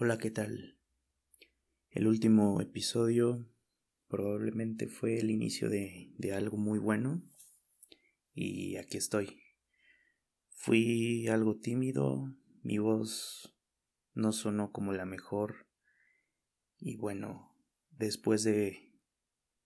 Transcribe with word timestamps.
Hola, 0.00 0.16
¿qué 0.16 0.30
tal? 0.30 0.78
El 1.90 2.06
último 2.06 2.60
episodio 2.60 3.50
probablemente 4.06 4.86
fue 4.86 5.18
el 5.18 5.28
inicio 5.28 5.68
de, 5.68 6.12
de, 6.16 6.34
algo 6.34 6.56
muy 6.56 6.78
bueno 6.78 7.20
y 8.32 8.76
aquí 8.76 8.96
estoy. 8.96 9.42
Fui 10.50 11.26
algo 11.26 11.58
tímido, 11.58 12.32
mi 12.62 12.78
voz 12.78 13.58
no 14.14 14.30
sonó 14.30 14.70
como 14.70 14.92
la 14.92 15.04
mejor 15.04 15.66
y 16.78 16.94
bueno, 16.94 17.58
después 17.90 18.44
de 18.44 18.92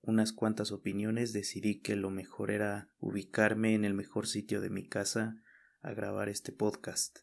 unas 0.00 0.32
cuantas 0.32 0.72
opiniones 0.72 1.34
decidí 1.34 1.82
que 1.82 1.94
lo 1.94 2.08
mejor 2.08 2.50
era 2.50 2.90
ubicarme 3.00 3.74
en 3.74 3.84
el 3.84 3.92
mejor 3.92 4.26
sitio 4.26 4.62
de 4.62 4.70
mi 4.70 4.88
casa 4.88 5.36
a 5.82 5.92
grabar 5.92 6.30
este 6.30 6.52
podcast. 6.52 7.18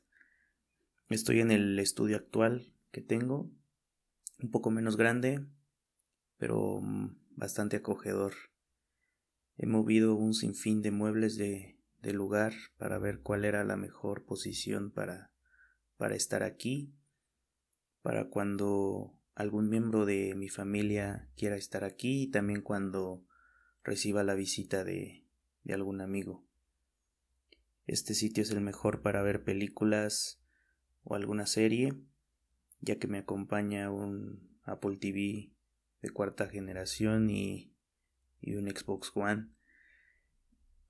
Estoy 1.09 1.39
en 1.39 1.49
el 1.49 1.79
estudio 1.79 2.15
actual 2.15 2.75
que 2.91 3.01
tengo, 3.01 3.51
un 4.41 4.51
poco 4.51 4.71
menos 4.71 4.97
grande, 4.97 5.45
pero 6.37 6.79
mm, 6.81 7.17
bastante 7.35 7.77
acogedor. 7.77 8.33
He 9.57 9.65
movido 9.65 10.15
un 10.15 10.33
sinfín 10.33 10.81
de 10.81 10.91
muebles 10.91 11.37
de, 11.37 11.77
de 12.01 12.13
lugar 12.13 12.53
para 12.77 12.97
ver 12.97 13.21
cuál 13.21 13.45
era 13.45 13.63
la 13.63 13.75
mejor 13.75 14.25
posición 14.25 14.91
para, 14.91 15.31
para 15.97 16.15
estar 16.15 16.43
aquí, 16.43 16.93
para 18.01 18.29
cuando 18.29 19.13
algún 19.35 19.69
miembro 19.69 20.05
de 20.05 20.33
mi 20.35 20.49
familia 20.49 21.29
quiera 21.35 21.57
estar 21.57 21.83
aquí 21.83 22.23
y 22.23 22.27
también 22.31 22.61
cuando 22.61 23.25
reciba 23.83 24.23
la 24.23 24.35
visita 24.35 24.83
de, 24.83 25.25
de 25.63 25.73
algún 25.73 26.01
amigo. 26.01 26.45
Este 27.85 28.13
sitio 28.13 28.43
es 28.43 28.51
el 28.51 28.61
mejor 28.61 29.01
para 29.01 29.21
ver 29.21 29.43
películas 29.43 30.41
o 31.03 31.15
alguna 31.15 31.47
serie 31.47 31.93
ya 32.81 32.97
que 32.97 33.07
me 33.07 33.19
acompaña 33.19 33.91
un 33.91 34.57
Apple 34.63 34.97
TV 34.97 35.51
de 36.01 36.09
cuarta 36.11 36.47
generación 36.47 37.29
y, 37.29 37.73
y 38.41 38.55
un 38.55 38.69
Xbox 38.69 39.11
One. 39.15 39.49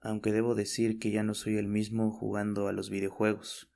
Aunque 0.02 0.32
debo 0.32 0.56
decir 0.56 1.00
que 1.00 1.12
ya 1.12 1.24
no 1.24 1.34
soy 1.34 1.58
el 1.58 1.68
mismo 1.68 2.12
jugando 2.12 2.68
a 2.68 2.74
los 2.74 2.90
videojuegos. 2.90 3.72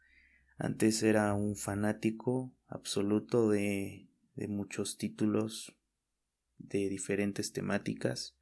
Antes 0.58 1.04
era 1.04 1.34
un 1.34 1.56
fanático 1.56 2.56
absoluto 2.68 3.50
de, 3.50 4.08
de 4.36 4.48
muchos 4.48 4.98
títulos 4.98 5.76
de 6.58 6.90
diferentes 6.90 7.52
temáticas, 7.52 8.38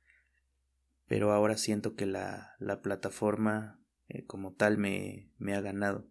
pero 1.08 1.32
ahora 1.32 1.58
siento 1.58 1.96
que 1.96 2.06
la, 2.06 2.56
la 2.60 2.82
plataforma 2.82 3.82
eh, 4.08 4.26
como 4.26 4.54
tal 4.54 4.78
me, 4.78 5.32
me 5.38 5.56
ha 5.56 5.62
ganado. 5.62 6.08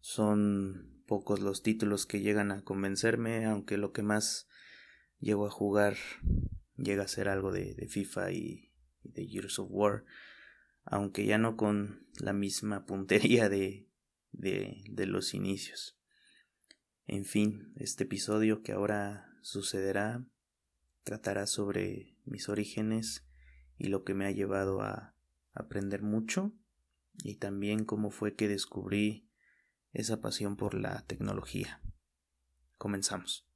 Son 0.00 0.89
pocos 1.10 1.40
los 1.40 1.64
títulos 1.64 2.06
que 2.06 2.20
llegan 2.20 2.52
a 2.52 2.62
convencerme, 2.62 3.44
aunque 3.44 3.78
lo 3.78 3.92
que 3.92 4.04
más 4.04 4.46
llego 5.18 5.44
a 5.44 5.50
jugar 5.50 5.96
llega 6.76 7.02
a 7.02 7.08
ser 7.08 7.28
algo 7.28 7.50
de, 7.50 7.74
FIFA 7.88 8.30
y, 8.30 8.70
de 9.02 9.26
Years 9.26 9.58
of 9.58 9.66
War, 9.72 10.04
aunque 10.84 11.26
ya 11.26 11.36
no 11.36 11.56
con 11.56 12.06
la 12.20 12.32
misma 12.32 12.86
puntería 12.86 13.48
de, 13.48 13.88
de, 14.30 14.84
de 14.88 15.06
los 15.06 15.34
inicios. 15.34 15.98
En 17.08 17.24
fin, 17.24 17.72
este 17.74 18.04
episodio 18.04 18.62
que 18.62 18.70
ahora 18.70 19.36
sucederá 19.42 20.24
tratará 21.02 21.48
sobre 21.48 22.14
mis 22.24 22.48
orígenes 22.48 23.26
y 23.78 23.88
lo 23.88 24.04
que 24.04 24.14
me 24.14 24.26
ha 24.26 24.30
llevado 24.30 24.80
a 24.80 25.16
aprender 25.54 26.02
mucho 26.02 26.52
y 27.24 27.34
también 27.34 27.84
cómo 27.84 28.12
fue 28.12 28.36
que 28.36 28.46
descubrí 28.46 29.28
esa 29.92 30.20
pasión 30.20 30.56
por 30.56 30.74
la 30.74 31.02
tecnología. 31.06 31.80
Comenzamos. 32.78 33.49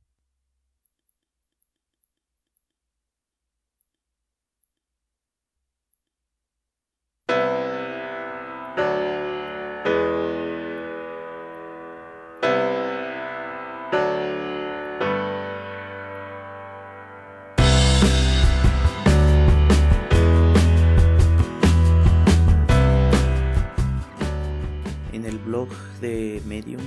De 26.05 26.43
Medium 26.45 26.83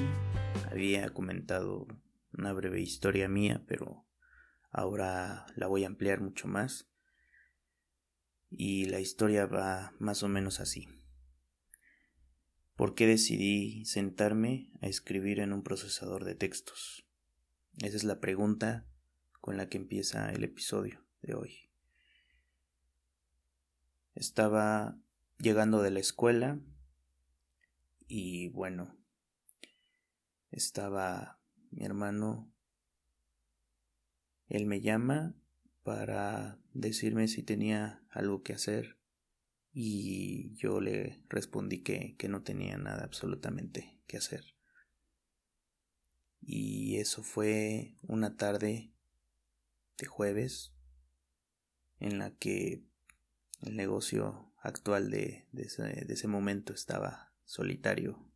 había 0.69 1.09
comentado 1.09 1.88
una 2.33 2.53
breve 2.53 2.81
historia 2.81 3.28
mía, 3.28 3.63
pero 3.67 4.05
ahora 4.69 5.47
la 5.55 5.66
voy 5.66 5.85
a 5.85 5.88
ampliar 5.88 6.22
mucho 6.22 6.47
más. 6.47 6.88
Y 8.51 8.85
la 8.85 9.00
historia 9.00 9.47
va 9.47 9.91
más 9.97 10.22
o 10.22 10.28
menos 10.28 10.59
así. 10.59 10.88
¿Por 12.75 12.94
qué 12.94 13.07
decidí 13.07 13.85
sentarme 13.85 14.72
a 14.83 14.88
escribir 14.88 15.39
en 15.39 15.51
un 15.51 15.63
procesador 15.63 16.23
de 16.23 16.35
textos? 16.35 17.07
Esa 17.79 17.97
es 17.97 18.03
la 18.03 18.19
pregunta 18.19 18.85
con 19.41 19.57
la 19.57 19.67
que 19.67 19.78
empieza 19.78 20.31
el 20.31 20.44
episodio 20.44 21.03
de 21.23 21.34
hoy. 21.34 21.72
Estaba 24.13 24.95
llegando 25.39 25.81
de 25.81 25.89
la 25.89 26.01
escuela 26.01 26.59
y 28.07 28.49
bueno, 28.49 28.95
estaba 30.52 31.40
mi 31.72 31.85
hermano, 31.85 32.52
él 34.47 34.66
me 34.66 34.81
llama 34.81 35.35
para 35.84 36.59
decirme 36.74 37.28
si 37.28 37.44
tenía 37.44 38.03
algo 38.09 38.44
que 38.44 38.53
hacer 38.53 38.97
y 39.74 40.56
yo 40.56 40.81
le 40.81 41.24
respondí 41.30 41.84
que, 41.84 42.16
que 42.18 42.30
no 42.30 42.44
tenía 42.44 42.78
nada 42.78 43.03
absolutamente 43.03 44.00
que 44.08 44.18
hacer. 44.18 44.56
Y 46.41 46.97
eso 46.97 47.24
fue 47.24 47.96
una 48.02 48.38
tarde 48.38 48.94
de 49.97 50.06
jueves 50.06 50.74
en 52.00 52.19
la 52.19 52.31
que 52.31 52.85
el 53.62 53.75
negocio 53.75 54.53
actual 54.62 55.09
de, 55.12 55.47
de, 55.52 55.64
ese, 55.64 55.84
de 55.84 56.14
ese 56.14 56.28
momento 56.28 56.74
estaba 56.74 57.34
solitario 57.44 58.26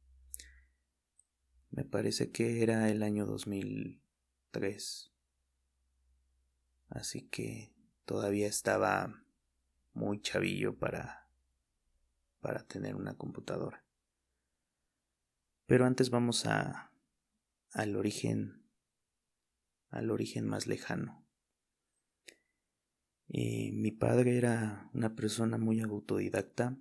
me 1.72 1.86
parece 1.86 2.32
que 2.32 2.62
era 2.62 2.90
el 2.90 3.02
año 3.02 3.26
2003. 3.26 5.12
Así 6.90 7.22
que 7.30 7.74
todavía 8.06 8.48
estaba 8.48 9.24
muy 9.94 10.22
chavillo 10.22 10.78
para 10.78 11.30
para 12.42 12.66
tener 12.66 12.96
una 12.96 13.16
computadora. 13.16 13.86
Pero 15.66 15.86
antes 15.86 16.10
vamos 16.10 16.46
a 16.46 16.92
al 17.72 17.96
origen 17.96 18.66
al 19.90 20.12
origen 20.12 20.48
más 20.48 20.68
lejano. 20.68 21.26
Eh, 23.30 23.72
mi 23.72 23.92
padre 23.92 24.38
era 24.38 24.90
una 24.94 25.16
persona 25.16 25.58
muy 25.58 25.80
autodidacta. 25.80 26.78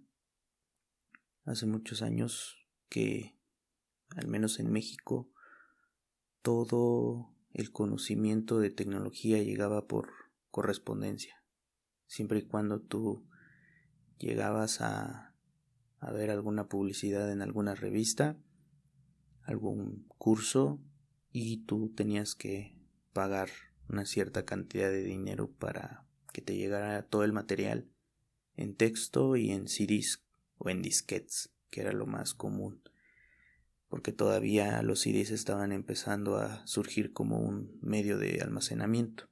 Hace 1.45 1.67
muchos 1.67 2.03
años 2.03 2.67
que 2.89 3.40
al 4.17 4.27
menos 4.27 4.59
en 4.59 4.71
México, 4.71 5.31
todo 6.43 7.33
el 7.53 7.71
conocimiento 7.71 8.59
de 8.59 8.71
tecnología 8.71 9.43
llegaba 9.43 9.87
por 9.87 10.11
correspondencia. 10.51 11.43
Siempre 12.07 12.41
y 12.41 12.43
cuando 12.43 12.81
tú 12.81 13.27
llegabas 14.19 14.81
a, 14.81 15.35
a 15.99 16.13
ver 16.13 16.31
alguna 16.31 16.69
publicidad 16.69 17.31
en 17.31 17.43
alguna 17.43 17.75
revista, 17.75 18.37
algún 19.43 20.07
curso, 20.19 20.81
y 21.33 21.65
tú 21.65 21.93
tenías 21.95 22.35
que 22.35 22.77
pagar 23.13 23.51
una 23.89 24.05
cierta 24.05 24.45
cantidad 24.45 24.91
de 24.91 25.05
dinero 25.05 25.51
para 25.51 26.07
que 26.33 26.43
te 26.43 26.57
llegara 26.57 27.07
todo 27.07 27.25
el 27.25 27.33
material 27.33 27.89
en 28.57 28.75
texto 28.75 29.37
y 29.37 29.51
en 29.51 29.69
CDs 29.69 30.25
o 30.59 30.71
en 30.71 30.83
disquetes, 30.83 31.53
que 31.71 31.83
era 31.83 31.93
lo 31.93 32.07
más 32.07 32.35
común 32.35 32.83
porque 33.91 34.13
todavía 34.13 34.83
los 34.83 35.01
CDs 35.01 35.33
estaban 35.33 35.73
empezando 35.73 36.37
a 36.37 36.65
surgir 36.67 37.13
como 37.13 37.41
un 37.41 37.77
medio 37.83 38.19
de 38.19 38.41
almacenamiento. 38.41 39.29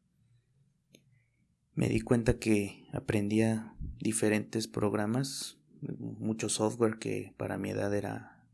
Me 1.75 1.89
di 1.89 2.01
cuenta 2.01 2.41
que 2.41 2.89
aprendía 2.93 3.77
diferentes 4.01 4.67
programas, 4.67 5.61
mucho 5.81 6.49
software 6.49 6.99
que 6.99 7.35
para 7.37 7.57
mi 7.57 7.71
edad 7.71 7.95
era 7.95 8.45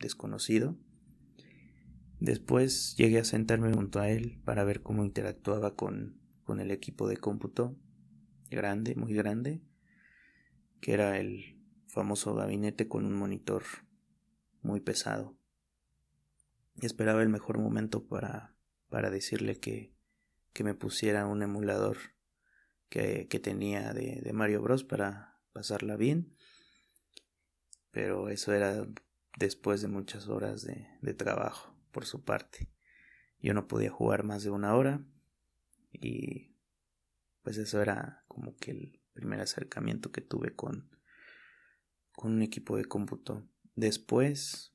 desconocido. 0.00 0.78
Después 2.18 2.94
llegué 2.96 3.18
a 3.18 3.24
sentarme 3.24 3.74
junto 3.74 4.00
a 4.00 4.08
él 4.08 4.40
para 4.46 4.64
ver 4.64 4.80
cómo 4.80 5.04
interactuaba 5.04 5.76
con, 5.76 6.18
con 6.42 6.58
el 6.58 6.70
equipo 6.70 7.06
de 7.06 7.18
cómputo 7.18 7.76
grande, 8.50 8.94
muy 8.94 9.12
grande, 9.12 9.60
que 10.80 10.94
era 10.94 11.18
el 11.18 11.60
famoso 11.86 12.34
gabinete 12.34 12.88
con 12.88 13.04
un 13.04 13.12
monitor 13.12 13.62
muy 14.66 14.80
pesado. 14.80 15.38
esperaba 16.82 17.22
el 17.22 17.28
mejor 17.28 17.58
momento 17.58 18.06
para, 18.06 18.54
para 18.88 19.10
decirle 19.10 19.58
que, 19.58 19.94
que 20.52 20.64
me 20.64 20.74
pusiera 20.74 21.26
un 21.26 21.42
emulador 21.42 21.96
que, 22.88 23.28
que 23.28 23.38
tenía 23.38 23.94
de, 23.94 24.20
de 24.20 24.32
Mario 24.32 24.60
Bros 24.62 24.84
para 24.84 25.40
pasarla 25.52 25.96
bien. 25.96 26.36
Pero 27.90 28.28
eso 28.28 28.52
era 28.52 28.86
después 29.38 29.80
de 29.80 29.88
muchas 29.88 30.28
horas 30.28 30.62
de, 30.62 30.86
de 31.00 31.14
trabajo 31.14 31.74
por 31.92 32.04
su 32.04 32.24
parte. 32.24 32.68
Yo 33.40 33.54
no 33.54 33.68
podía 33.68 33.90
jugar 33.90 34.24
más 34.24 34.42
de 34.42 34.50
una 34.50 34.74
hora 34.74 35.04
y 35.92 36.56
pues 37.42 37.56
eso 37.58 37.80
era 37.80 38.24
como 38.28 38.56
que 38.56 38.72
el 38.72 39.00
primer 39.12 39.40
acercamiento 39.40 40.10
que 40.10 40.20
tuve 40.20 40.54
con, 40.54 40.90
con 42.12 42.32
un 42.32 42.42
equipo 42.42 42.76
de 42.76 42.84
cómputo. 42.84 43.48
Después, 43.76 44.74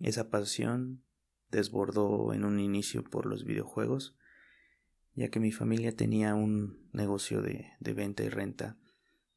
esa 0.00 0.30
pasión 0.30 1.04
desbordó 1.50 2.32
en 2.32 2.44
un 2.44 2.58
inicio 2.58 3.04
por 3.04 3.26
los 3.26 3.44
videojuegos, 3.44 4.16
ya 5.14 5.28
que 5.28 5.40
mi 5.40 5.52
familia 5.52 5.94
tenía 5.94 6.34
un 6.34 6.88
negocio 6.92 7.42
de, 7.42 7.72
de 7.80 7.92
venta 7.92 8.22
y 8.22 8.28
renta. 8.28 8.78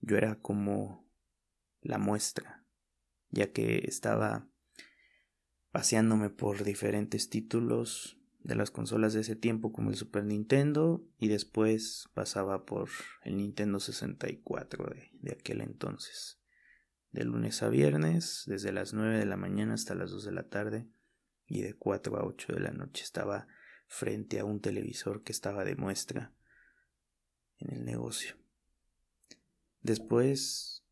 Yo 0.02 0.18
era 0.18 0.40
como 0.40 1.08
la 1.82 1.98
muestra, 1.98 2.66
ya 3.30 3.52
que 3.52 3.84
estaba 3.88 4.48
paseándome 5.72 6.30
por 6.30 6.64
diferentes 6.64 7.30
títulos 7.30 8.18
de 8.44 8.56
las 8.56 8.72
consolas 8.72 9.14
de 9.14 9.22
ese 9.22 9.36
tiempo 9.36 9.72
como 9.72 9.90
el 9.90 9.96
Super 9.96 10.24
Nintendo 10.24 11.06
y 11.18 11.30
después 11.30 12.10
pasaba 12.14 12.66
por 12.66 12.90
el 13.24 13.38
Nintendo 13.38 13.80
64 13.80 14.86
de, 14.86 15.10
de, 15.14 15.32
aquel 15.32 15.62
entonces. 15.62 16.40
De 17.14 17.24
lunes 17.24 17.64
a 17.64 17.70
viernes, 17.70 18.44
desde 18.48 18.74
las 18.74 18.94
9 18.94 19.18
de 19.18 19.26
la 19.26 19.38
mañana 19.38 19.76
hasta 19.76 19.96
las 19.96 20.12
2 20.12 20.26
de 20.26 20.32
la 20.34 20.50
tarde 20.50 20.90
y 21.48 21.62
de 21.62 21.74
4 21.74 22.18
a 22.18 22.26
8 22.26 22.54
de 22.54 22.60
la 22.60 22.72
noche 22.72 23.04
estaba 23.04 23.48
frente 23.88 24.40
a 24.40 24.46
un 24.46 24.60
televisor 24.60 25.24
que 25.24 25.32
estaba 25.32 25.64
de 25.64 25.78
muestra 25.78 26.34
en 27.60 27.72
el 27.74 27.86
negocio. 27.86 28.36
Después, 29.82 30.84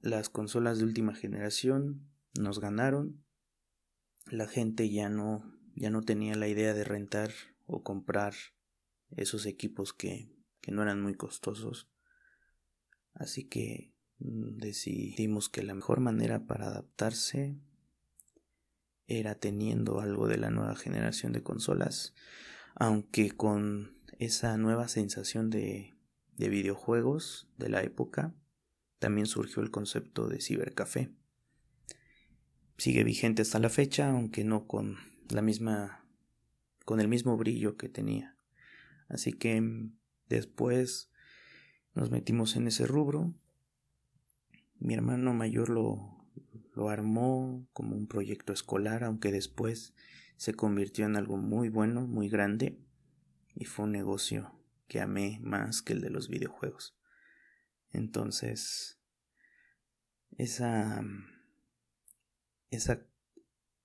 las 0.00 0.30
consolas 0.30 0.78
de 0.78 0.84
última 0.84 1.14
generación 1.14 2.08
nos 2.38 2.60
ganaron. 2.60 3.24
La 4.30 4.46
gente 4.46 4.88
ya 4.88 5.10
no 5.10 5.58
ya 5.78 5.90
no 5.90 6.02
tenía 6.02 6.34
la 6.34 6.48
idea 6.48 6.74
de 6.74 6.82
rentar 6.82 7.30
o 7.66 7.82
comprar 7.82 8.34
esos 9.10 9.46
equipos 9.46 9.92
que, 9.92 10.34
que 10.60 10.72
no 10.72 10.82
eran 10.82 11.00
muy 11.00 11.14
costosos. 11.14 11.88
Así 13.14 13.48
que 13.48 13.94
decidimos 14.18 15.48
que 15.48 15.62
la 15.62 15.74
mejor 15.74 16.00
manera 16.00 16.46
para 16.46 16.66
adaptarse 16.66 17.56
era 19.06 19.34
teniendo 19.36 20.00
algo 20.00 20.28
de 20.28 20.38
la 20.38 20.50
nueva 20.50 20.76
generación 20.76 21.32
de 21.32 21.42
consolas, 21.42 22.14
aunque 22.74 23.30
con 23.30 23.96
esa 24.18 24.56
nueva 24.58 24.88
sensación 24.88 25.50
de, 25.50 25.96
de 26.36 26.48
videojuegos 26.48 27.48
de 27.56 27.68
la 27.68 27.82
época, 27.82 28.34
también 28.98 29.26
surgió 29.26 29.62
el 29.62 29.70
concepto 29.70 30.28
de 30.28 30.40
cibercafé. 30.40 31.10
Sigue 32.76 33.04
vigente 33.04 33.42
hasta 33.42 33.58
la 33.58 33.70
fecha, 33.70 34.10
aunque 34.10 34.44
no 34.44 34.66
con 34.66 34.96
la 35.30 35.42
misma, 35.42 36.04
con 36.84 37.00
el 37.00 37.08
mismo 37.08 37.36
brillo 37.36 37.76
que 37.76 37.88
tenía. 37.88 38.36
Así 39.08 39.32
que 39.32 39.60
mm, 39.60 39.96
después 40.28 41.10
nos 41.94 42.10
metimos 42.10 42.56
en 42.56 42.68
ese 42.68 42.86
rubro. 42.86 43.34
Mi 44.78 44.94
hermano 44.94 45.34
mayor 45.34 45.68
lo, 45.68 46.24
lo 46.74 46.88
armó 46.88 47.68
como 47.72 47.96
un 47.96 48.06
proyecto 48.06 48.52
escolar, 48.52 49.04
aunque 49.04 49.32
después 49.32 49.94
se 50.36 50.54
convirtió 50.54 51.06
en 51.06 51.16
algo 51.16 51.36
muy 51.36 51.68
bueno, 51.68 52.06
muy 52.06 52.28
grande, 52.28 52.78
y 53.54 53.64
fue 53.64 53.86
un 53.86 53.92
negocio 53.92 54.54
que 54.86 55.00
amé 55.00 55.40
más 55.42 55.82
que 55.82 55.92
el 55.92 56.00
de 56.00 56.10
los 56.10 56.28
videojuegos. 56.28 56.96
Entonces, 57.90 59.00
esa, 60.36 61.02
esa 62.70 63.08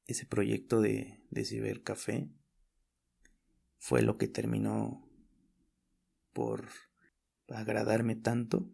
ese 0.05 0.25
proyecto 0.25 0.81
de, 0.81 1.21
de 1.29 1.45
cibercafé 1.45 2.29
fue 3.79 4.01
lo 4.01 4.17
que 4.17 4.27
terminó 4.27 5.07
por 6.33 6.69
agradarme 7.49 8.15
tanto 8.15 8.69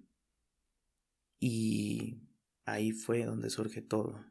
y 1.40 2.22
ahí 2.66 2.92
fue 2.92 3.26
donde 3.26 3.50
surge 3.50 3.82
todo. 3.82 4.26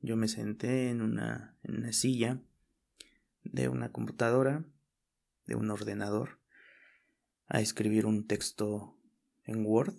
Yo 0.00 0.16
me 0.16 0.28
senté 0.28 0.90
en 0.90 1.02
una, 1.02 1.56
en 1.62 1.76
una 1.76 1.92
silla 1.92 2.40
de 3.44 3.68
una 3.68 3.92
computadora, 3.92 4.64
de 5.46 5.54
un 5.54 5.70
ordenador, 5.70 6.40
a 7.46 7.60
escribir 7.60 8.06
un 8.06 8.26
texto 8.26 8.96
en 9.44 9.66
Word 9.66 9.94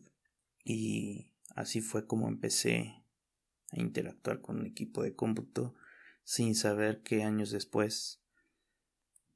y 0.64 1.34
así 1.56 1.82
fue 1.82 2.08
como 2.08 2.28
empecé 2.28 3.04
a 3.72 3.80
interactuar 3.80 4.42
con 4.42 4.60
un 4.60 4.66
equipo 4.66 5.04
de 5.04 5.16
cómputo 5.16 5.76
sin 6.24 6.56
saber 6.56 7.02
que 7.02 7.24
años 7.24 7.52
después 7.52 8.22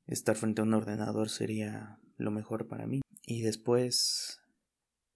estar 0.08 0.36
frente 0.36 0.62
a 0.62 0.64
un 0.64 0.74
ordenador 0.74 1.30
sería 1.30 2.00
lo 2.18 2.32
mejor 2.32 2.68
para 2.68 2.88
mí. 2.88 3.02
Y 3.26 3.42
después 3.42 4.42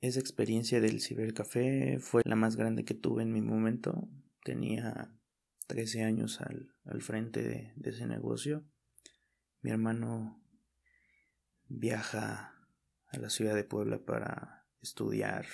esa 0.02 0.20
experiencia 0.20 0.80
del 0.80 1.02
cibercafé 1.02 2.00
fue 2.00 2.22
la 2.26 2.36
más 2.36 2.56
grande 2.56 2.86
que 2.86 2.94
tuve 2.94 3.24
en 3.24 3.34
mi 3.34 3.42
momento. 3.42 4.08
Tenía 4.44 5.14
13 5.68 6.04
años 6.04 6.40
al, 6.42 6.74
al 6.86 7.02
frente 7.02 7.44
de, 7.44 7.74
ese 7.84 8.08
negocio. 8.08 8.66
Mi 9.62 9.72
hermano 9.72 10.42
viaja 11.68 12.56
a 13.08 13.18
la 13.18 13.30
ciudad 13.30 13.56
de 13.56 13.66
Puebla 13.66 14.04
para 14.06 14.68
estudiar 14.82 15.46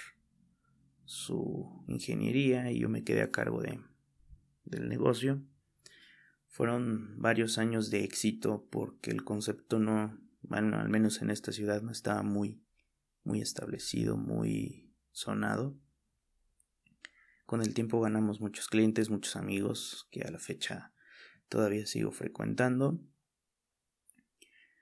su 1.05 1.83
ingeniería 1.87 2.71
y 2.71 2.79
yo 2.79 2.89
me 2.89 3.03
quedé 3.03 3.23
a 3.23 3.31
cargo 3.31 3.61
de, 3.61 3.81
del 4.63 4.87
negocio. 4.87 5.43
Fueron 6.47 7.19
varios 7.19 7.57
años 7.57 7.89
de 7.89 8.03
éxito 8.03 8.67
porque 8.69 9.09
el 9.09 9.23
concepto 9.23 9.79
no, 9.79 10.17
bueno, 10.43 10.79
al 10.79 10.89
menos 10.89 11.21
en 11.21 11.31
esta 11.31 11.51
ciudad 11.51 11.81
no 11.81 11.91
estaba 11.91 12.21
muy, 12.21 12.63
muy 13.25 13.41
establecido, 13.41 14.15
muy 14.15 14.93
sonado. 15.11 15.77
Con 17.45 17.61
el 17.61 17.73
tiempo 17.73 17.99
ganamos 17.99 18.39
muchos 18.39 18.67
clientes, 18.67 19.09
muchos 19.09 19.35
amigos 19.35 20.07
que 20.11 20.21
a 20.21 20.31
la 20.31 20.39
fecha 20.39 20.93
todavía 21.49 21.85
sigo 21.85 22.11
frecuentando. 22.11 22.99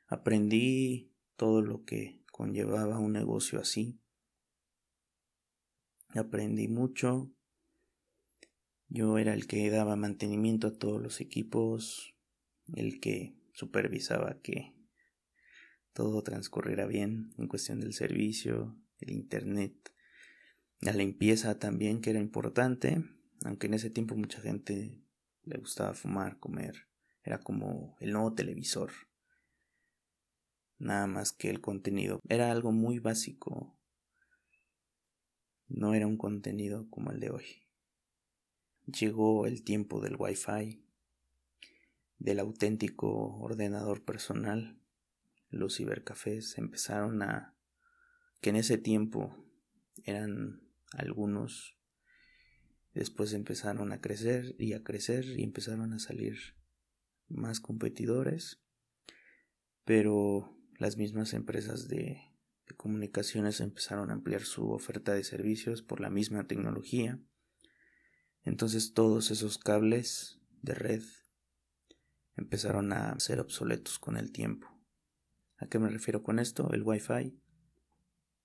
Aprendí 0.08 1.12
todo 1.36 1.62
lo 1.62 1.84
que 1.84 2.24
conllevaba 2.32 3.00
un 3.00 3.14
negocio 3.14 3.60
así. 3.60 4.00
Aprendí 6.10 6.68
mucho, 6.68 7.32
yo 8.88 9.18
era 9.18 9.34
el 9.34 9.48
que 9.48 9.70
daba 9.72 9.96
mantenimiento 9.96 10.68
a 10.68 10.78
todos 10.78 11.02
los 11.02 11.20
equipos, 11.20 12.14
el 12.76 13.00
que 13.00 13.36
supervisaba 13.54 14.40
que 14.42 14.76
todo 15.94 16.24
transcurriera 16.24 16.86
bien 16.86 17.34
en 17.38 17.48
cuestión 17.48 17.80
del 17.80 17.94
servicio, 17.94 18.76
el 19.00 19.12
internet, 19.12 19.94
la 20.80 20.92
limpieza 20.92 21.60
también 21.60 22.02
que 22.02 22.10
era 22.10 22.20
importante, 22.20 23.04
aunque 23.46 23.68
en 23.68 23.76
ese 23.76 23.90
tiempo 23.90 24.16
mucha 24.16 24.42
gente 24.42 25.00
le 25.44 25.58
gustaba 25.58 25.94
fumar, 25.94 26.40
comer, 26.40 26.88
era 27.24 27.40
como 27.40 27.96
el 28.00 28.12
nuevo 28.12 28.34
televisor. 28.34 28.92
Nada 30.78 31.08
más 31.08 31.32
que 31.32 31.50
el 31.50 31.62
contenido. 31.62 32.20
Era 32.28 32.52
algo 32.52 32.74
muy 32.74 33.00
básico. 33.00 33.78
No 35.68 35.94
era 35.94 36.08
un 36.08 36.18
contenido 36.18 36.90
como 36.90 37.12
el 37.12 37.20
de 37.22 37.30
hoy. 37.30 37.46
Llegó 38.86 39.48
el 39.48 39.64
tiempo 39.64 40.02
del 40.02 40.18
Wi-Fi, 40.20 40.86
del 42.18 42.40
auténtico 42.40 43.38
ordenador 43.38 44.04
personal. 44.04 44.83
Los 45.54 45.78
cibercafés 45.78 46.58
empezaron 46.58 47.22
a 47.22 47.56
que 48.42 48.50
en 48.50 48.56
ese 48.56 48.78
tiempo 48.78 49.38
eran 50.04 50.62
algunos 50.92 51.78
después 52.94 53.34
empezaron 53.34 53.92
a 53.92 54.02
crecer 54.02 54.56
y 54.58 54.74
a 54.74 54.84
crecer 54.84 55.26
y 55.26 55.44
empezaron 55.44 55.94
a 55.94 56.00
salir 56.00 56.38
más 57.30 57.60
competidores 57.60 58.62
pero 59.86 60.58
las 60.78 60.98
mismas 60.98 61.34
empresas 61.34 61.88
de, 61.88 62.22
comunicaciones 62.78 63.60
empezaron 63.60 64.10
a 64.10 64.14
ampliar 64.14 64.42
su 64.42 64.72
oferta 64.72 65.14
de 65.14 65.24
servicios 65.24 65.84
por 65.84 66.02
la 66.02 66.10
misma 66.10 66.48
tecnología 66.48 67.20
entonces 68.44 68.94
todos 68.94 69.30
esos 69.30 69.60
cables 69.60 70.40
de 70.64 70.74
red 70.74 71.04
empezaron 72.36 72.92
a 72.94 73.20
ser 73.20 73.40
obsoletos 73.40 74.00
con 74.00 74.18
el 74.18 74.32
tiempo. 74.32 74.73
¿A 75.64 75.68
qué 75.68 75.80
me 75.80 75.88
refiero 75.88 76.24
con 76.24 76.40
esto? 76.40 76.74
El 76.74 76.84
Wi-Fi 76.84 77.40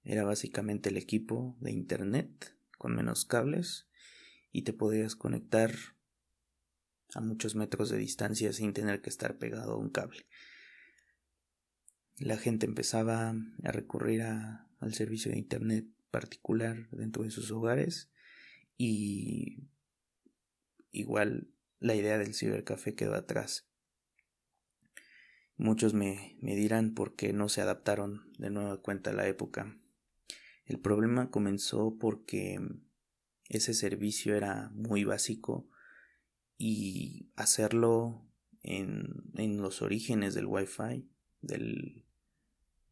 era 0.04 0.22
básicamente 0.22 0.90
el 0.90 0.96
equipo 0.96 1.56
de 1.58 1.72
Internet 1.72 2.56
con 2.78 2.94
menos 2.94 3.24
cables 3.24 3.88
y 4.52 4.62
te 4.62 4.72
podías 4.72 5.16
conectar 5.16 5.72
a 7.14 7.20
muchos 7.20 7.56
metros 7.56 7.90
de 7.90 7.98
distancia 7.98 8.52
sin 8.52 8.72
tener 8.72 9.02
que 9.02 9.10
estar 9.10 9.36
pegado 9.36 9.72
a 9.72 9.78
un 9.78 9.90
cable. 9.90 10.26
La 12.18 12.36
gente 12.36 12.66
empezaba 12.66 13.30
a 13.30 13.72
recurrir 13.72 14.22
al 14.22 14.94
servicio 14.94 15.32
de 15.32 15.38
Internet 15.38 15.88
particular 16.12 16.88
dentro 16.92 17.24
de 17.24 17.32
sus 17.32 17.50
hogares 17.50 18.12
y 18.76 19.64
igual 20.92 21.48
la 21.80 21.96
idea 21.96 22.16
del 22.16 22.32
cibercafé 22.32 22.94
quedó 22.94 23.16
atrás. 23.16 23.67
Muchos 25.58 25.92
me, 25.92 26.36
me 26.40 26.54
dirán 26.54 26.94
por 26.94 27.16
qué 27.16 27.32
no 27.32 27.48
se 27.48 27.60
adaptaron 27.60 28.32
de 28.38 28.48
nueva 28.48 28.80
cuenta 28.80 29.10
a 29.10 29.12
la 29.12 29.26
época. 29.26 29.76
El 30.66 30.78
problema 30.78 31.30
comenzó 31.30 31.98
porque 31.98 32.60
ese 33.48 33.74
servicio 33.74 34.36
era 34.36 34.70
muy 34.74 35.02
básico 35.02 35.68
y 36.58 37.30
hacerlo 37.34 38.24
en, 38.62 39.24
en 39.34 39.60
los 39.60 39.82
orígenes 39.82 40.34
del 40.34 40.46
Wi-Fi, 40.46 41.08
del, 41.40 42.04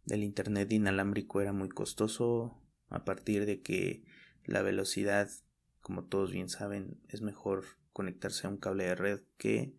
del 0.05 0.25
Internet 0.25 0.73
inalámbrico 0.73 1.41
era 1.41 1.53
muy 1.53 1.69
costoso 1.69 2.61
a 2.89 3.05
partir 3.05 3.47
de 3.47 3.63
que 3.63 4.05
la 4.45 4.63
velocidad, 4.63 5.31
como 5.81 6.05
todos 6.05 6.33
bien 6.33 6.49
saben, 6.49 7.01
es 7.09 7.23
mejor 7.23 7.65
conectarse 7.93 8.47
a 8.47 8.51
un 8.51 8.57
cable 8.57 8.85
de 8.85 8.95
red 8.95 9.21
que 9.37 9.75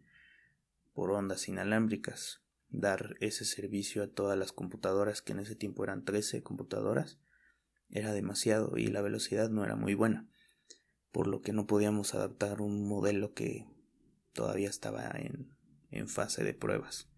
por 0.94 1.12
ondas 1.12 1.48
inalámbricas. 1.48 2.47
Dar 2.70 3.16
ese 3.20 3.46
servicio 3.46 4.04
a 4.04 4.08
todas 4.08 4.38
las 4.38 4.52
computadoras, 4.52 5.22
que 5.22 5.34
en 5.34 5.40
ese 5.40 5.56
tiempo 5.56 5.84
eran 5.84 6.04
13 6.04 6.44
computadoras, 6.44 7.20
era 7.90 8.14
demasiado 8.14 8.78
y 8.78 8.88
la 8.88 9.02
velocidad 9.02 9.50
no 9.50 9.64
era 9.64 9.76
muy 9.76 9.94
buena, 9.94 10.30
por 11.12 11.28
lo 11.28 11.42
que 11.42 11.54
no 11.54 11.68
podíamos 11.68 12.14
adaptar 12.14 12.62
un 12.62 12.88
modelo 12.88 13.34
que 13.34 13.66
todavía 14.34 14.70
estaba 14.70 15.10
en, 15.12 15.56
en 15.92 16.08
fase 16.08 16.44
de 16.44 16.54
pruebas. 16.54 17.10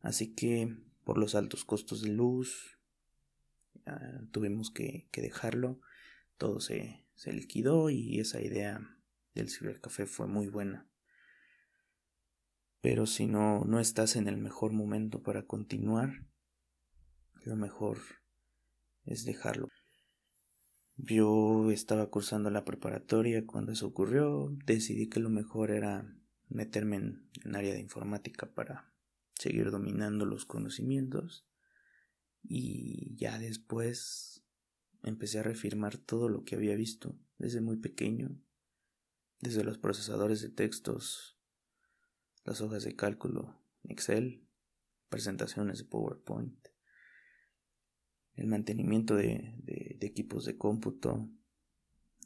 Así 0.00 0.34
que 0.34 0.76
por 1.04 1.18
los 1.18 1.34
altos 1.34 1.64
costos 1.64 2.02
de 2.02 2.10
luz 2.10 2.78
ah, 3.86 4.20
tuvimos 4.32 4.70
que, 4.70 5.08
dejarlo, 5.12 5.80
todo 6.36 6.60
se, 6.60 7.04
se 7.14 7.32
liquidó 7.32 7.90
y 7.90 8.20
esa 8.20 8.40
idea 8.40 8.80
del 9.34 9.50
cibercafé 9.50 10.06
fue 10.06 10.26
muy 10.26 10.48
buena. 10.48 10.89
Pero 12.80 13.06
si 13.06 13.26
no, 13.26 13.64
no 13.64 13.78
estás 13.78 14.16
en 14.16 14.26
el 14.26 14.36
mejor 14.36 14.72
momento 14.72 15.22
para 15.22 15.46
continuar, 15.46 16.26
lo 17.44 17.56
mejor 17.56 17.98
es 19.04 19.24
dejarlo. 19.24 19.68
Yo 20.96 21.70
estaba 21.70 22.10
cursando 22.10 22.50
la 22.50 22.64
preparatoria 22.64 23.46
cuando 23.46 23.72
eso 23.72 23.86
ocurrió, 23.86 24.54
decidí 24.64 25.08
que 25.08 25.20
lo 25.20 25.30
mejor 25.30 25.70
era 25.70 26.14
meterme 26.48 26.96
en, 26.96 27.30
en 27.44 27.56
área 27.56 27.72
de 27.72 27.80
informática 27.80 28.52
para 28.52 28.92
seguir 29.34 29.70
dominando 29.70 30.26
los 30.26 30.44
conocimientos 30.44 31.46
y 32.42 33.16
ya 33.16 33.38
después 33.38 34.42
empecé 35.02 35.38
a 35.38 35.42
reafirmar 35.42 35.96
todo 35.96 36.28
lo 36.28 36.44
que 36.44 36.56
había 36.56 36.74
visto 36.74 37.18
desde 37.38 37.60
muy 37.60 37.76
pequeño, 37.76 38.38
desde 39.40 39.64
los 39.64 39.78
procesadores 39.78 40.42
de 40.42 40.50
textos, 40.50 41.39
las 42.44 42.60
hojas 42.60 42.84
de 42.84 42.96
cálculo, 42.96 43.60
Excel, 43.84 44.46
presentaciones 45.08 45.78
de 45.78 45.84
PowerPoint, 45.84 46.68
el 48.34 48.46
mantenimiento 48.46 49.16
de, 49.16 49.54
equipos 50.00 50.44
de 50.46 50.56
cómputo, 50.56 51.28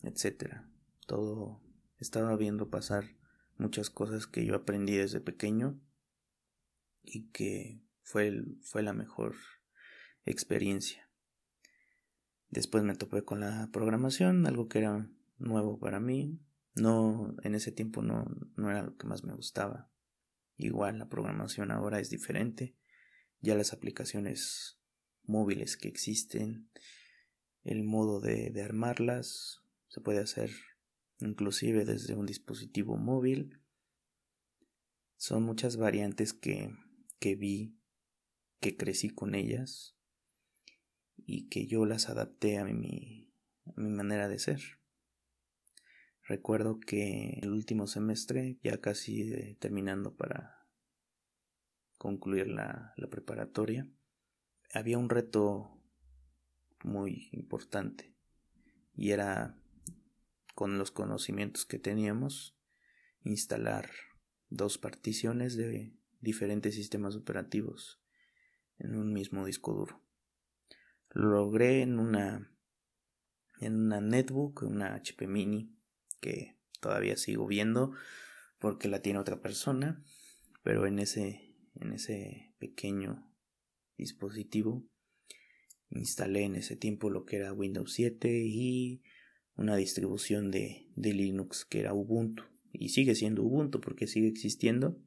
etc. 0.02 0.62
Todo 1.06 1.61
estaba 1.99 2.37
viendo 2.37 2.71
pasar 2.71 3.16
muchas 3.56 3.90
cosas 3.90 4.26
que 4.26 4.44
yo 4.44 4.54
aprendí 4.54 4.97
desde 4.97 5.21
pequeño 5.21 5.80
y 7.02 7.30
que 7.30 7.83
fue, 8.02 8.44
fue 8.62 8.83
la 8.83 8.92
mejor 8.92 9.35
experiencia. 10.25 11.11
Después 12.50 12.85
me 12.85 12.94
topé 12.94 13.25
con 13.25 13.40
la 13.40 13.71
programación, 13.73 14.47
algo 14.47 14.68
que 14.68 14.78
era 14.78 15.11
nuevo 15.38 15.80
para 15.80 15.99
mí. 15.99 16.38
No, 16.76 17.35
en 17.42 17.54
ese 17.54 17.73
tiempo 17.73 18.02
no, 18.02 18.26
no 18.56 18.71
era 18.71 18.83
lo 18.83 18.97
que 18.97 19.06
más 19.06 19.25
me 19.25 19.35
gustaba. 19.35 19.90
Igual 20.56 20.99
la 20.99 21.08
programación 21.08 21.70
ahora 21.70 22.00
es 22.00 22.11
diferente. 22.11 22.75
Ya 23.40 23.54
las 23.54 23.73
aplicaciones 23.73 24.78
móviles 25.25 25.76
que 25.76 25.88
existen, 25.88 26.68
el 27.64 27.84
modo 27.84 28.20
de, 28.20 28.50
de 28.50 28.62
armarlas, 28.62 29.62
se 29.88 30.00
puede 30.00 30.20
hacer 30.20 30.50
inclusive 31.20 31.84
desde 31.84 32.14
un 32.14 32.26
dispositivo 32.26 32.96
móvil. 32.96 33.61
Son 35.16 35.42
muchas 35.42 35.76
variantes 35.76 36.32
que 36.32 36.70
que 37.25 37.37
vi, 37.37 37.75
que 38.61 38.76
crecí 38.76 39.08
con 39.08 39.34
ellas 39.34 39.96
y 41.16 41.49
que 41.49 41.66
yo 41.66 41.87
las 41.87 42.11
adapté 42.11 42.58
a 42.58 42.64
mi, 42.66 43.32
a 43.64 43.80
mi 43.80 43.88
manera 43.88 44.28
de 44.28 44.38
ser. 44.38 44.61
Recuerdo 46.26 46.80
que 46.80 47.38
el 47.42 47.50
último 47.50 47.86
semestre, 47.86 48.58
ya 48.62 48.80
casi 48.80 49.56
terminando 49.56 50.14
para 50.16 50.66
concluir 51.98 52.48
la, 52.48 52.94
la 52.96 53.08
preparatoria, 53.08 53.86
había 54.72 54.96
un 54.96 55.10
reto 55.10 55.82
muy 56.82 57.28
importante 57.32 58.14
y 58.94 59.10
era 59.10 59.58
con 60.54 60.78
los 60.78 60.90
conocimientos 60.90 61.66
que 61.66 61.78
teníamos 61.78 62.56
instalar 63.22 63.90
dos 64.48 64.78
particiones 64.78 65.56
de 65.56 65.92
diferentes 66.20 66.74
sistemas 66.74 67.16
operativos 67.16 68.00
en 68.78 68.96
un 68.96 69.12
mismo 69.12 69.44
disco 69.44 69.74
duro. 69.74 70.00
Lo 71.10 71.28
logré 71.28 71.82
en 71.82 71.98
una 71.98 72.50
en 73.60 73.76
una 73.76 74.00
netbook, 74.00 74.62
una 74.62 74.94
HP 74.94 75.26
mini 75.26 75.74
que 76.21 76.56
todavía 76.80 77.16
sigo 77.16 77.47
viendo 77.47 77.92
porque 78.59 78.88
la 78.88 79.02
tiene 79.02 79.18
otra 79.18 79.40
persona, 79.40 80.02
pero 80.62 80.87
en 80.87 80.99
ese 80.99 81.44
en 81.80 81.92
ese 81.92 82.54
pequeño 82.59 83.30
dispositivo 83.97 84.87
instalé 85.90 86.44
en 86.44 86.56
ese 86.56 86.76
tiempo 86.76 87.11
lo 87.11 87.25
que 87.25 87.37
era 87.37 87.52
Windows 87.52 87.92
7 87.92 88.44
y 88.47 89.02
una 89.56 89.76
distribución 89.76 90.50
de, 90.50 90.88
de 90.97 91.12
Linux 91.12 91.64
que 91.64 91.80
era 91.80 91.94
Ubuntu 91.94 92.44
y 92.73 92.88
sigue 92.90 93.14
siendo 93.14 93.42
Ubuntu 93.42 93.80
porque 93.80 94.06
sigue 94.06 94.28
existiendo 94.28 95.00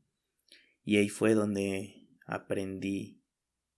y 0.83 0.97
ahí 0.97 1.09
fue 1.09 1.33
donde 1.33 2.07
aprendí 2.25 3.21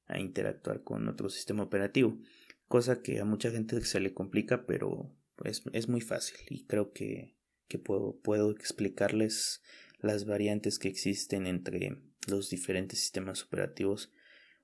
a 0.06 0.20
interactuar 0.20 0.84
con 0.84 1.08
otro 1.08 1.30
sistema 1.30 1.64
operativo. 1.64 2.20
Cosa 2.68 3.02
que 3.02 3.20
a 3.20 3.26
mucha 3.26 3.50
gente 3.50 3.82
se 3.82 4.00
le 4.00 4.14
complica, 4.14 4.68
pero 4.68 5.16
es, 5.46 5.63
es 5.74 5.88
muy 5.88 6.01
fácil 6.01 6.38
y 6.50 6.65
creo 6.65 6.91
que, 6.91 7.36
que 7.67 7.79
puedo, 7.79 8.17
puedo 8.17 8.51
explicarles 8.51 9.62
las 10.00 10.25
variantes 10.25 10.79
que 10.79 10.88
existen 10.88 11.48
entre 11.48 12.01
los 12.27 12.50
diferentes 12.50 13.00
sistemas 13.00 13.43
operativos 13.43 14.12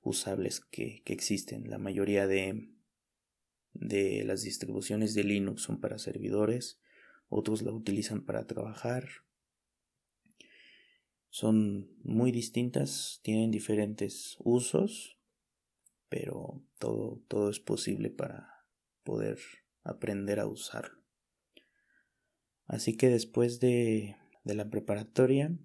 usables 0.02 0.60
que, 0.60 1.02
que 1.04 1.12
existen. 1.12 1.68
La 1.68 1.78
mayoría 1.78 2.26
de, 2.26 2.70
de 3.72 4.24
las 4.24 4.42
distribuciones 4.42 5.14
de 5.14 5.24
Linux 5.24 5.62
son 5.62 5.80
para 5.80 5.98
servidores, 5.98 6.80
otros 7.28 7.62
la 7.62 7.72
utilizan 7.72 8.24
para 8.24 8.46
trabajar, 8.46 9.08
son 11.28 11.90
muy 12.02 12.32
distintas, 12.32 13.20
tienen 13.22 13.50
diferentes 13.50 14.36
usos, 14.38 15.18
pero 16.08 16.62
todo, 16.78 17.22
todo 17.28 17.50
es 17.50 17.60
posible 17.60 18.08
para 18.08 18.64
poder 19.02 19.38
aprender 19.88 20.40
a 20.40 20.46
usarlo. 20.46 21.00
Así 22.66 22.96
que 22.96 23.08
después 23.08 23.60
de, 23.60 24.16
de 24.44 24.54
la 24.54 24.68
preparatoria, 24.70 25.56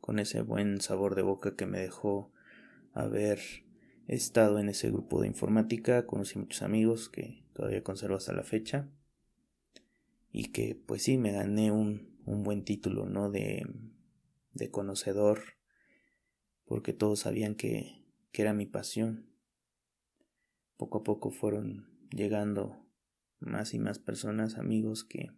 con 0.00 0.18
ese 0.18 0.42
buen 0.42 0.80
sabor 0.80 1.14
de 1.14 1.22
boca 1.22 1.56
que 1.56 1.66
me 1.66 1.80
dejó 1.80 2.32
haber 2.92 3.40
estado 4.06 4.58
en 4.58 4.68
ese 4.68 4.90
grupo 4.90 5.20
de 5.20 5.28
informática, 5.28 6.06
conocí 6.06 6.38
muchos 6.38 6.62
amigos 6.62 7.08
que 7.08 7.44
todavía 7.54 7.82
conservo 7.82 8.16
hasta 8.16 8.32
la 8.32 8.42
fecha 8.42 8.90
y 10.30 10.52
que 10.52 10.74
pues 10.74 11.02
sí 11.04 11.18
me 11.18 11.32
gané 11.32 11.70
un, 11.70 12.18
un 12.26 12.42
buen 12.42 12.64
título, 12.64 13.06
¿no? 13.06 13.30
De 13.30 13.64
de 14.54 14.70
conocedor, 14.70 15.40
porque 16.64 16.92
todos 16.92 17.20
sabían 17.20 17.54
que, 17.54 18.04
que 18.32 18.42
era 18.42 18.52
mi 18.52 18.66
pasión. 18.66 19.26
Poco 20.76 20.98
a 20.98 21.04
poco 21.04 21.30
fueron 21.30 21.88
llegando 22.10 22.81
más 23.42 23.74
y 23.74 23.78
más 23.78 23.98
personas, 23.98 24.56
amigos 24.56 25.04
que, 25.04 25.30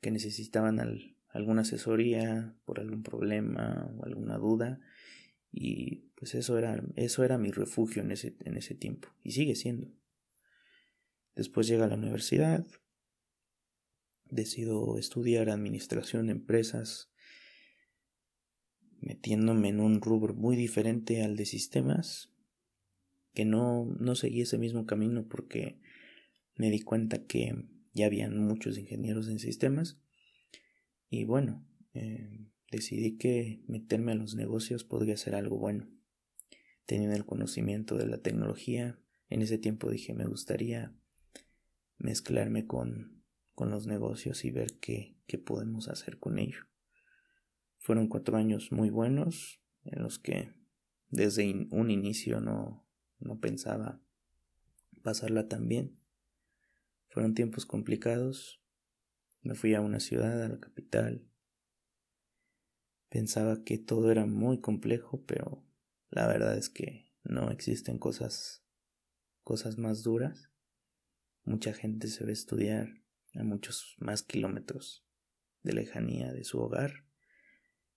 que 0.00 0.10
necesitaban 0.10 0.80
alguna 1.28 1.62
asesoría 1.62 2.56
por 2.64 2.80
algún 2.80 3.02
problema 3.02 3.90
o 3.96 4.04
alguna 4.04 4.38
duda 4.38 4.80
y 5.50 6.08
pues 6.16 6.34
eso 6.34 6.58
era, 6.58 6.82
eso 6.96 7.24
era 7.24 7.36
mi 7.36 7.50
refugio 7.50 8.02
en 8.02 8.10
ese, 8.10 8.36
en 8.40 8.56
ese 8.56 8.74
tiempo 8.74 9.08
y 9.22 9.32
sigue 9.32 9.54
siendo. 9.54 9.92
Después 11.34 11.66
llega 11.66 11.84
a 11.84 11.88
la 11.88 11.96
universidad, 11.96 12.66
decido 14.26 14.98
estudiar 14.98 15.50
administración 15.50 16.26
de 16.26 16.32
empresas 16.32 17.10
metiéndome 19.00 19.68
en 19.68 19.80
un 19.80 20.00
rubro 20.00 20.34
muy 20.34 20.56
diferente 20.56 21.22
al 21.22 21.36
de 21.36 21.44
sistemas, 21.44 22.30
que 23.34 23.44
no, 23.44 23.84
no 23.98 24.14
seguí 24.14 24.42
ese 24.42 24.58
mismo 24.58 24.86
camino 24.86 25.26
porque 25.28 25.80
me 26.56 26.70
di 26.70 26.80
cuenta 26.80 27.26
que 27.26 27.66
ya 27.92 28.06
habían 28.06 28.38
muchos 28.38 28.78
ingenieros 28.78 29.28
en 29.28 29.38
sistemas 29.38 29.98
y 31.10 31.24
bueno, 31.24 31.66
eh, 31.94 32.46
decidí 32.70 33.18
que 33.18 33.62
meterme 33.66 34.12
a 34.12 34.16
los 34.16 34.34
negocios 34.34 34.84
podría 34.84 35.16
ser 35.16 35.34
algo 35.34 35.58
bueno. 35.58 35.88
Teniendo 36.86 37.14
el 37.16 37.26
conocimiento 37.26 37.96
de 37.96 38.06
la 38.06 38.18
tecnología, 38.18 38.98
en 39.28 39.42
ese 39.42 39.58
tiempo 39.58 39.90
dije 39.90 40.14
me 40.14 40.26
gustaría 40.26 40.94
mezclarme 41.98 42.66
con, 42.66 43.22
con 43.54 43.70
los 43.70 43.86
negocios 43.86 44.44
y 44.44 44.50
ver 44.50 44.78
qué, 44.80 45.16
qué 45.26 45.38
podemos 45.38 45.88
hacer 45.88 46.18
con 46.18 46.38
ello. 46.38 46.66
Fueron 47.78 48.08
cuatro 48.08 48.36
años 48.36 48.72
muy 48.72 48.90
buenos 48.90 49.60
en 49.84 50.02
los 50.02 50.18
que 50.18 50.52
desde 51.08 51.68
un 51.70 51.90
inicio 51.90 52.40
no, 52.40 52.86
no 53.18 53.38
pensaba 53.38 54.00
pasarla 55.02 55.48
tan 55.48 55.68
bien. 55.68 56.01
Fueron 57.12 57.34
tiempos 57.34 57.66
complicados. 57.66 58.62
Me 59.42 59.54
fui 59.54 59.74
a 59.74 59.82
una 59.82 60.00
ciudad, 60.00 60.42
a 60.42 60.48
la 60.48 60.58
capital. 60.58 61.28
Pensaba 63.10 63.62
que 63.64 63.76
todo 63.76 64.10
era 64.10 64.24
muy 64.24 64.60
complejo, 64.60 65.22
pero 65.26 65.62
la 66.08 66.26
verdad 66.26 66.56
es 66.56 66.70
que 66.70 67.12
no 67.22 67.50
existen 67.50 67.98
cosas 67.98 68.64
cosas 69.42 69.76
más 69.76 70.02
duras. 70.02 70.50
Mucha 71.44 71.74
gente 71.74 72.08
se 72.08 72.24
ve 72.24 72.30
a 72.30 72.32
estudiar 72.32 73.02
a 73.34 73.42
muchos 73.42 73.96
más 73.98 74.22
kilómetros 74.22 75.04
de 75.62 75.74
lejanía 75.74 76.32
de 76.32 76.44
su 76.44 76.60
hogar 76.60 77.04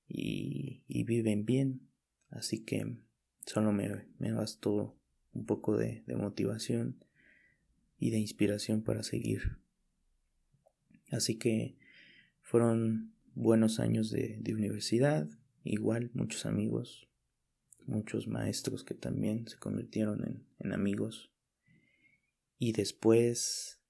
y, 0.07 0.83
viven 1.05 1.45
bien. 1.45 1.89
Así 2.29 2.65
que 2.65 2.97
solo 3.45 3.71
me, 3.71 4.09
me 4.17 4.33
bastó 4.33 4.99
un 5.31 5.45
poco 5.45 5.77
de, 5.77 6.03
motivación 6.17 7.05
y 8.05 8.11
de 8.11 8.19
inspiración 8.19 8.83
para 8.83 9.01
seguir. 9.01 9.57
Así 11.11 11.39
que 11.39 11.75
fueron 12.39 13.15
buenos 13.33 13.79
años 13.79 14.11
de, 14.11 14.39
universidad, 14.53 15.27
igual 15.63 16.11
muchos 16.13 16.45
amigos, 16.45 17.09
muchos 17.87 18.27
maestros 18.27 18.83
que 18.83 18.93
también 18.93 19.47
se 19.47 19.57
convirtieron 19.57 20.45
en 20.59 20.71
amigos. 20.71 21.31
Y 22.59 22.73
después 22.73 23.81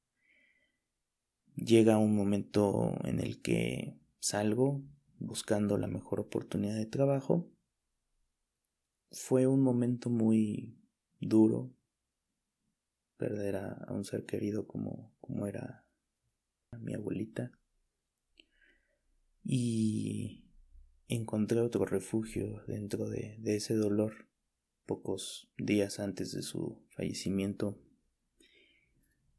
llega 1.57 1.97
un 1.97 2.15
momento 2.15 2.97
en 3.03 3.19
el 3.19 3.41
que 3.41 3.99
salgo 4.19 4.81
buscando 5.19 5.77
la 5.77 5.87
mejor 5.87 6.21
oportunidad 6.21 6.75
de 6.75 6.85
trabajo. 6.85 7.51
Fue 9.11 9.45
un 9.45 9.61
momento 9.61 10.09
muy 10.09 10.77
duro 11.19 11.75
perder 13.17 13.57
a, 13.57 13.87
un 13.89 14.03
ser 14.03 14.25
querido 14.25 14.67
como, 14.67 15.15
como 15.21 15.47
era 15.47 15.85
mi 16.79 16.93
abuelita. 16.93 17.51
Y 19.43 20.45
encontré 21.07 21.59
otro 21.59 21.85
refugio 21.85 22.63
dentro 22.67 23.09
de, 23.09 23.37
de 23.39 23.55
ese 23.57 23.75
dolor. 23.75 24.27
Pocos 24.85 25.51
días 25.57 25.99
antes 25.99 26.31
de 26.31 26.43
su 26.43 26.85
fallecimiento 26.89 27.79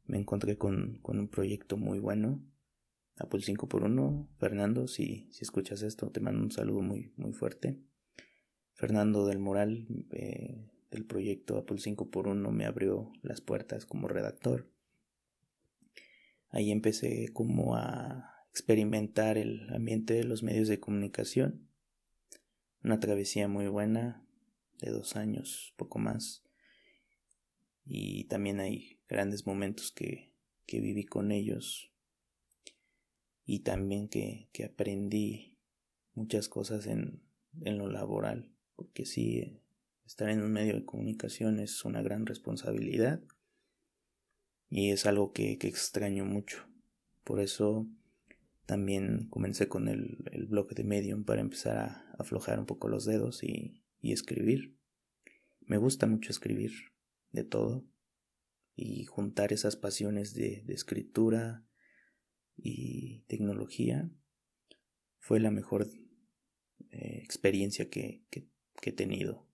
me 0.07 0.17
encontré 0.17 0.57
con, 0.57 0.99
con 1.01 1.19
un 1.19 1.27
proyecto 1.27 1.77
muy 1.77 1.99
bueno. 1.99 2.41
Apple 3.17 3.41
5x1. 3.41 4.27
Fernando, 4.37 4.87
si, 4.87 5.27
si 5.31 5.43
escuchas 5.43 5.81
esto, 5.81 6.11
te 6.11 6.21
mando 6.21 6.41
un 6.41 6.51
saludo 6.51 6.81
muy, 6.81 7.13
muy 7.17 7.33
fuerte. 7.33 7.81
Fernando 8.73 9.25
del 9.25 9.39
Moral, 9.39 9.87
eh, 10.11 10.69
del 10.91 11.05
proyecto 11.05 11.57
Apple 11.57 11.77
5x1 11.77 12.51
me 12.51 12.65
abrió 12.65 13.11
las 13.21 13.41
puertas 13.41 13.85
como 13.85 14.07
redactor. 14.07 14.71
Ahí 16.49 16.71
empecé 16.71 17.29
como 17.33 17.75
a 17.75 18.33
experimentar 18.49 19.37
el 19.37 19.69
ambiente 19.73 20.13
de 20.13 20.23
los 20.23 20.43
medios 20.43 20.67
de 20.67 20.79
comunicación. 20.79 21.69
Una 22.83 22.99
travesía 22.99 23.47
muy 23.47 23.67
buena, 23.67 24.25
de 24.79 24.91
dos 24.91 25.15
años, 25.15 25.73
poco 25.77 25.99
más. 25.99 26.43
Y 27.85 28.25
también 28.25 28.59
hay 28.59 29.01
grandes 29.07 29.45
momentos 29.45 29.91
que, 29.91 30.33
que 30.65 30.79
viví 30.79 31.05
con 31.05 31.31
ellos. 31.31 31.91
Y 33.45 33.59
también 33.59 34.09
que, 34.09 34.49
que 34.51 34.65
aprendí 34.65 35.57
muchas 36.13 36.49
cosas 36.49 36.87
en, 36.87 37.23
en 37.61 37.77
lo 37.77 37.89
laboral. 37.89 38.51
Porque 38.75 39.05
sí, 39.05 39.61
Estar 40.07 40.29
en 40.29 40.41
un 40.41 40.53
medio 40.53 40.73
de 40.73 40.85
comunicación 40.85 41.59
es 41.59 41.83
una 41.83 42.01
gran 42.01 42.25
responsabilidad 42.25 43.21
y 44.69 44.91
es 44.91 45.05
algo 45.05 45.33
que, 45.33 45.57
extraño 45.61 46.23
mucho. 46.23 46.65
Por 47.25 47.41
eso 47.41 47.85
también 48.65 49.27
comencé 49.29 49.67
con 49.67 49.89
el, 49.89 50.17
blog 50.47 50.69
de 50.69 50.85
Medium 50.85 51.25
para 51.25 51.41
empezar 51.41 51.77
a 51.77 52.15
aflojar 52.17 52.57
un 52.57 52.65
poco 52.65 52.87
los 52.87 53.03
dedos 53.03 53.43
y, 53.43 53.83
escribir. 54.01 54.77
Me 55.59 55.75
gusta 55.75 56.07
mucho 56.07 56.31
escribir 56.31 56.71
de 57.31 57.43
todo 57.43 57.85
y 58.77 59.03
juntar 59.03 59.51
esas 59.51 59.75
pasiones 59.75 60.33
de, 60.33 60.63
escritura 60.69 61.65
y 62.55 63.25
tecnología 63.27 64.09
fue 65.19 65.41
la 65.41 65.51
mejor 65.51 65.85
eh, 66.91 67.19
experiencia 67.21 67.89
que 67.89 68.23
he 68.31 68.91
tenido 68.93 69.46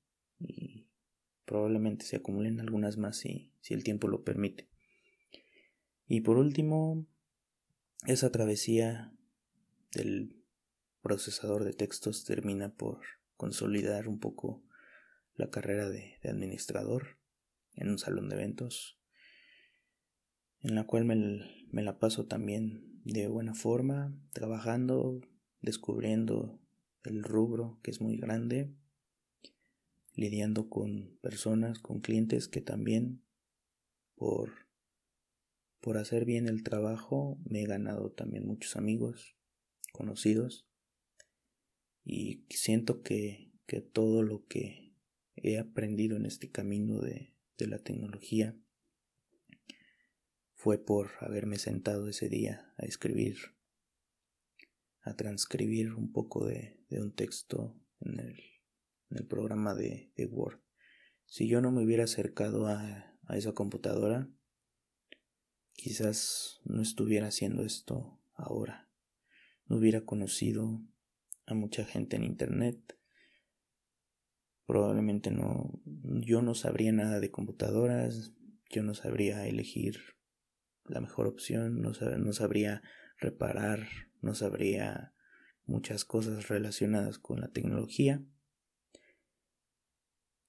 y 0.47 0.87
probablemente 1.45 2.05
se 2.05 2.17
acumulen 2.17 2.59
algunas 2.59 2.97
más 2.97 3.17
si, 3.17 3.51
si 3.61 3.73
el 3.73 3.83
tiempo 3.83 4.07
lo 4.07 4.23
permite. 4.23 4.69
Y 6.07 6.21
por 6.21 6.37
último, 6.37 7.05
esa 8.05 8.31
travesía 8.31 9.13
del 9.91 10.35
procesador 11.01 11.63
de 11.63 11.73
textos 11.73 12.25
termina 12.25 12.73
por 12.73 13.01
consolidar 13.37 14.07
un 14.07 14.19
poco 14.19 14.63
la 15.35 15.49
carrera 15.49 15.89
de, 15.89 16.19
administrador 16.23 17.17
en 17.75 17.89
un 17.89 17.97
salón 17.97 18.29
de 18.29 18.35
eventos, 18.35 18.99
en 20.61 20.75
la 20.75 20.85
cual 20.85 21.05
me, 21.05 21.15
me, 21.71 21.83
la 21.83 21.99
paso 21.99 22.25
también 22.25 23.01
de 23.03 23.27
buena 23.27 23.53
forma, 23.53 24.15
trabajando, 24.31 25.21
descubriendo 25.61 26.59
el 27.03 27.23
rubro 27.23 27.79
que 27.83 27.91
es 27.91 27.99
muy 27.99 28.17
grande 28.17 28.73
lidiando 30.15 30.69
con 30.69 31.17
personas, 31.21 31.79
con 31.79 31.99
clientes 31.99 32.47
que 32.47 32.61
también 32.61 33.23
por, 34.15 34.51
por 35.79 35.97
hacer 35.97 36.25
bien 36.25 36.47
el 36.47 36.63
trabajo 36.63 37.39
me 37.45 37.61
he 37.61 37.65
ganado 37.65 38.11
también 38.11 38.45
muchos 38.45 38.75
amigos, 38.75 39.35
conocidos. 39.91 40.67
Y 42.05 42.45
siento 42.49 43.01
que, 43.01 43.51
que 43.65 43.81
todo 43.81 44.23
lo 44.23 44.45
que 44.47 44.93
he 45.35 45.57
aprendido 45.57 46.17
en 46.17 46.25
este 46.25 46.51
camino 46.51 46.99
de, 46.99 47.33
de 47.57 47.67
la 47.67 47.79
tecnología 47.79 48.57
fue 50.53 50.77
por 50.77 51.11
haberme 51.19 51.57
sentado 51.57 52.07
ese 52.07 52.29
día 52.29 52.73
a 52.77 52.85
escribir, 52.85 53.37
a 55.01 55.15
transcribir 55.15 55.93
un 55.93 56.11
poco 56.11 56.45
de, 56.45 56.79
de 56.89 57.01
un 57.01 57.13
texto 57.13 57.75
en 57.99 58.19
el 58.19 58.52
el 59.17 59.25
programa 59.25 59.73
de, 59.73 60.11
Word. 60.29 60.59
Si 61.25 61.47
yo 61.47 61.61
no 61.61 61.71
me 61.71 61.83
hubiera 61.83 62.03
acercado 62.03 62.67
a, 62.67 63.09
esa 63.29 63.53
computadora, 63.53 64.29
quizás 65.73 66.61
no 66.65 66.81
estuviera 66.81 67.27
haciendo 67.27 67.63
esto 67.63 68.21
ahora. 68.35 68.89
No 69.65 69.77
hubiera 69.77 70.01
conocido 70.01 70.81
a 71.45 71.53
mucha 71.53 71.85
gente 71.85 72.15
en 72.15 72.23
Internet. 72.23 72.97
Probablemente 74.65 75.31
no, 75.31 75.81
yo 75.85 76.41
no 76.41 76.53
sabría 76.53 76.91
nada 76.91 77.19
de 77.19 77.31
computadoras, 77.31 78.33
yo 78.69 78.83
no 78.83 78.93
sabría 78.93 79.47
elegir 79.47 79.99
la 80.85 81.01
mejor 81.01 81.27
opción, 81.27 81.81
no 81.81 81.93
sabría 81.93 82.81
reparar, 83.17 83.87
no 84.21 84.35
sabría 84.35 85.13
muchas 85.65 86.05
cosas 86.05 86.49
relacionadas 86.49 87.19
con 87.19 87.41
la 87.41 87.49
tecnología 87.49 88.23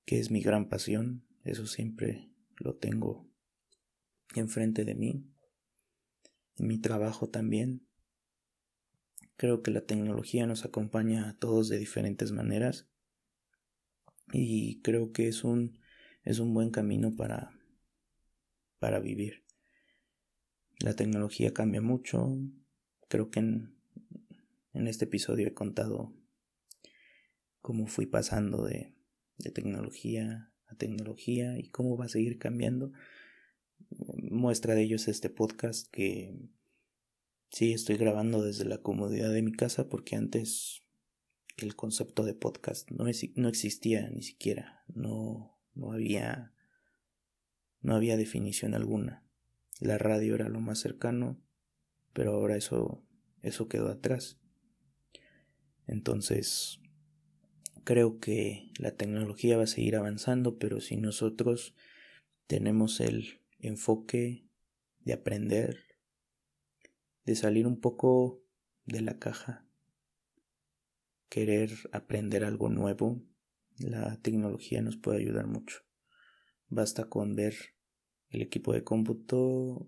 que 0.05 0.19
es 0.19 0.31
mi 0.31 0.41
gran 0.41 0.69
pasión, 0.69 1.25
eso 1.45 1.67
siempre 1.67 2.31
lo 2.57 2.77
tengo 2.77 3.29
enfrente 4.35 4.85
de 4.85 4.95
mí, 4.95 5.27
en 6.57 6.67
mi 6.67 6.79
trabajo 6.79 7.29
también. 7.29 7.87
Creo 9.37 9.63
que 9.63 9.71
la 9.71 9.85
tecnología 9.85 10.47
nos 10.47 10.65
acompaña 10.65 11.29
a 11.29 11.37
todos 11.37 11.69
de 11.69 11.79
diferentes 11.79 12.33
maneras 12.33 12.89
y 14.33 14.81
creo 14.83 15.13
que 15.13 15.29
es 15.29 15.43
un, 15.45 15.79
es 16.23 16.39
un 16.39 16.55
buen 16.55 16.71
camino 16.71 17.17
para, 17.17 17.59
para 18.79 19.01
vivir. 19.01 19.45
La 20.79 20.95
tecnología 20.95 21.53
cambia 21.53 21.81
mucho, 21.81 22.37
creo 23.09 23.31
que 23.31 23.41
en, 23.41 23.75
en 24.73 24.87
este 24.87 25.07
episodio 25.07 25.49
he 25.49 25.55
contado 25.55 26.13
cómo 27.61 27.87
fui 27.87 28.07
pasando 28.07 28.65
de, 28.65 28.95
de 29.39 29.51
tecnología 29.51 30.51
a 30.67 30.75
tecnología 30.77 31.59
y 31.59 31.69
cómo 31.69 31.97
va 31.97 32.07
a 32.07 32.09
seguir 32.09 32.39
cambiando. 32.39 32.93
Muestra 34.17 34.75
de 34.75 34.83
ello 34.83 34.97
es 34.97 35.09
este 35.09 35.31
podcast 35.31 35.89
que 35.91 36.37
sí 37.51 37.73
estoy 37.73 37.97
grabando 37.97 38.43
desde 38.43 38.65
la 38.65 38.79
comodidad 38.79 39.33
de 39.33 39.43
mi 39.43 39.53
casa 39.53 39.89
porque 39.89 40.17
antes 40.17 40.83
el 41.57 41.77
concepto 41.77 42.25
de 42.25 42.35
podcast 42.35 42.91
no, 42.91 43.05
no 43.37 43.49
existía 43.49 44.11
ni 44.11 44.23
siquiera, 44.23 44.85
no, 44.89 45.57
no 45.75 45.93
había 45.93 46.53
no 47.81 47.95
había 47.95 48.17
definición 48.17 48.75
alguna. 48.75 49.23
La 49.79 49.99
radio 49.99 50.37
era 50.37 50.49
lo 50.49 50.61
más 50.61 50.79
cercano, 50.79 51.39
pero 52.15 52.33
ahora 52.33 52.57
eso 52.57 53.05
eso 53.43 53.69
quedó 53.69 53.89
atrás. 53.89 54.39
Entonces, 55.87 56.81
creo 57.85 58.19
que 58.19 58.71
la 58.79 58.93
tecnología 58.93 59.57
va 59.57 59.65
a 59.65 59.69
seguir 59.69 59.97
avanzando, 59.97 60.59
pero 60.59 60.81
si 60.81 60.97
nosotros 60.97 61.75
tenemos 62.47 63.01
el 63.01 63.41
enfoque 63.61 64.45
de 65.01 65.13
aprender, 65.13 65.79
de 67.25 67.37
salir 67.37 67.67
un 67.67 67.81
poco 67.81 68.43
de 68.87 69.01
la 69.01 69.19
caja, 69.19 69.67
querer 71.29 71.71
aprender 71.93 72.45
algo 72.45 72.69
nuevo, 72.69 73.23
la 73.79 74.17
tecnología 74.21 74.83
nos 74.83 74.97
puede 74.97 75.19
ayudar 75.19 75.47
mucho. 75.47 75.81
Basta 76.69 77.09
con 77.09 77.35
ver 77.35 77.55
el 78.31 78.43
equipo 78.43 78.73
de 78.73 78.85
cómputo 78.85 79.39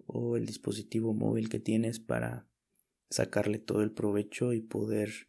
o 0.07 0.37
el 0.37 0.47
dispositivo 0.47 1.15
móvil 1.15 1.49
que 1.49 1.61
tienes 1.61 2.01
para 2.01 2.47
sacarle 3.11 3.59
todo 3.59 3.83
el 3.83 3.93
provecho 3.93 4.53
y 4.53 4.61
poder 4.61 5.29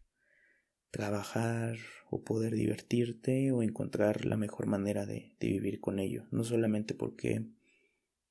trabajar 0.98 1.78
o 2.10 2.24
poder 2.24 2.56
divertirte 2.56 3.52
o 3.52 3.62
encontrar 3.62 4.26
la 4.26 4.36
mejor 4.36 4.66
manera 4.66 5.06
de, 5.06 5.36
vivir 5.40 5.80
con 5.80 6.00
ello. 6.00 6.26
No 6.32 6.44
solamente 6.44 6.96
porque 6.96 7.46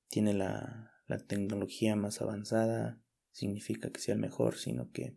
tiene 0.08 0.34
la, 0.34 0.92
tecnología 1.28 1.94
más 1.94 2.20
avanzada 2.20 3.00
significa 3.30 3.92
que 3.92 4.00
sea 4.00 4.14
el 4.14 4.20
mejor, 4.20 4.56
sino 4.56 4.90
que 4.90 5.16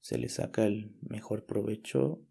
se 0.00 0.16
le 0.16 0.30
saca 0.30 0.64
el 0.64 0.96
mejor 1.02 1.44
provecho 1.44 2.24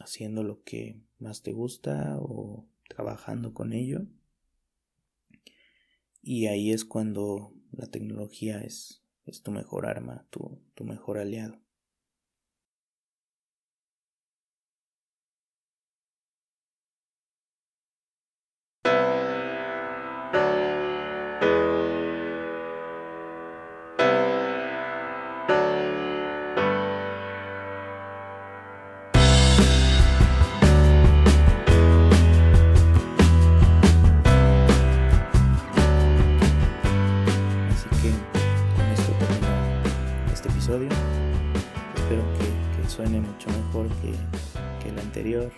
haciendo 0.00 0.42
lo 0.42 0.62
que 0.62 1.02
más 1.18 1.42
te 1.42 1.52
gusta 1.52 2.16
o 2.18 2.66
trabajando 2.88 3.52
con 3.52 3.74
ello. 3.74 4.06
Y 6.22 6.46
ahí 6.46 6.72
es 6.72 6.86
cuando 6.86 7.52
la 7.70 7.88
tecnología 7.88 8.62
es, 8.62 9.04
tu 9.44 9.50
mejor 9.50 9.84
arma, 9.84 10.26
tu 10.30 10.84
mejor 10.84 11.18
aliado. 11.18 11.61
Espero 40.44 42.24
que, 42.38 42.88
suene 42.88 43.20
mucho 43.20 43.48
mejor 43.48 43.86
que, 44.00 44.88
el 44.88 44.98
anterior. 44.98 45.52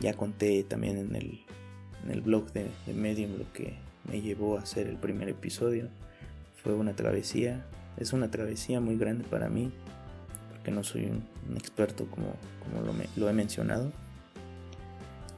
Ya 0.00 0.14
conté 0.14 0.64
también 0.64 0.98
en 0.98 1.14
el, 1.14 1.44
en 2.04 2.10
el 2.10 2.22
blog 2.22 2.52
de, 2.52 2.68
Medium 2.92 3.38
lo 3.38 3.52
que 3.52 3.74
me 4.10 4.20
llevó 4.20 4.58
a 4.58 4.62
hacer 4.62 4.88
el 4.88 4.96
primer 4.96 5.28
episodio. 5.28 5.88
Fue 6.60 6.74
una 6.74 6.96
travesía. 6.96 7.64
Es 7.96 8.12
una 8.12 8.32
travesía 8.32 8.80
muy 8.80 8.96
grande 8.96 9.22
para 9.22 9.48
mí. 9.48 9.70
Porque 10.50 10.72
no 10.72 10.82
soy 10.82 11.04
un, 11.04 11.22
experto 11.56 12.06
como, 12.06 12.34
como 12.64 12.84
lo, 12.84 12.92
lo, 13.14 13.30
he 13.30 13.32
mencionado. 13.32 13.92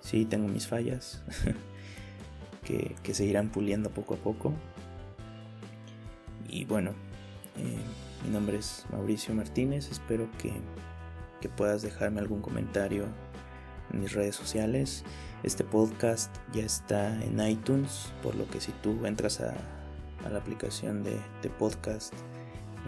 Sí, 0.01 0.25
tengo 0.25 0.49
mis 0.49 0.67
fallas. 0.67 1.23
que, 2.65 2.97
que 3.03 3.13
se 3.13 3.27
irán 3.27 3.51
puliendo 3.51 3.91
poco 3.91 4.15
a 4.15 4.17
poco. 4.17 4.55
Y 6.49 6.65
bueno, 6.65 6.95
eh, 7.57 7.79
mi 8.25 8.31
nombre 8.31 8.59
es 8.59 8.87
Mauricio 8.91 9.35
Martínez, 9.35 9.91
espero 9.91 10.29
que, 10.39 10.53
puedas 11.57 11.83
dejarme 11.83 12.21
algún 12.21 12.41
comentario 12.41 13.05
en 13.93 14.01
mis 14.01 14.13
redes 14.13 14.37
sociales. 14.37 15.03
Este 15.43 15.65
podcast 15.65 16.33
ya 16.53 16.63
está 16.65 17.21
en 17.25 17.41
iTunes, 17.41 18.13
por 18.23 18.37
lo 18.37 18.47
que 18.49 18.61
si 18.61 18.71
tú 18.81 19.05
entras 19.07 19.41
a, 19.41 19.55
la 20.31 20.39
aplicación 20.39 21.03
de, 21.03 21.19
podcast 21.59 22.15